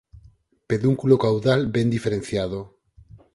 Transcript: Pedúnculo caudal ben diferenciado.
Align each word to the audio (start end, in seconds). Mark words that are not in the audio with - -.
Pedúnculo 0.69 1.15
caudal 1.25 1.61
ben 1.75 1.87
diferenciado. 1.95 2.59